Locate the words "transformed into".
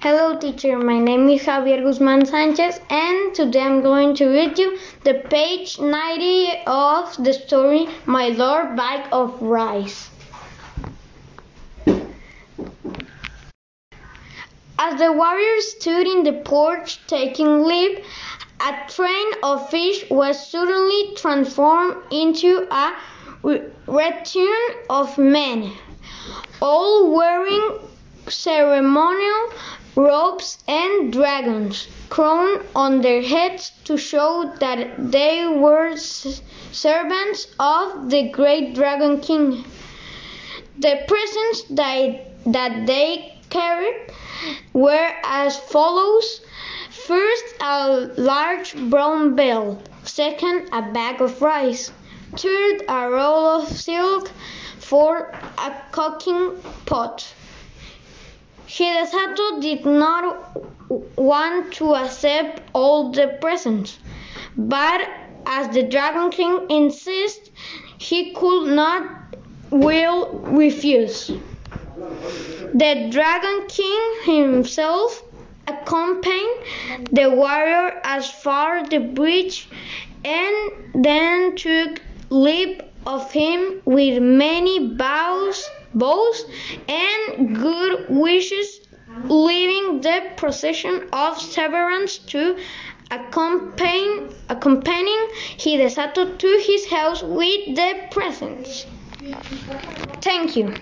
21.16-22.68